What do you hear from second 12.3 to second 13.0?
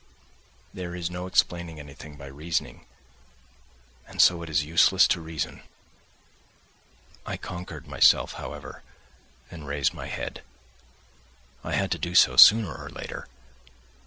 sooner or